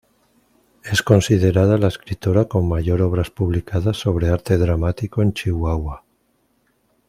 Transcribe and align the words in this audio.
Es 0.83 1.03
considerada 1.03 1.77
la 1.77 1.87
escritora 1.89 2.45
con 2.45 2.67
mayor 2.67 3.03
obras 3.03 3.29
publicadas 3.29 3.97
sobre 3.97 4.29
arte 4.29 4.57
dramático 4.57 5.21
en 5.21 5.33
Chihuahua. 5.33 6.03